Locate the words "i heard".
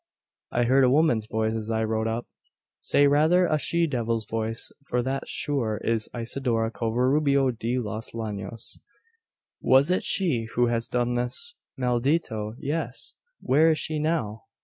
0.51-0.83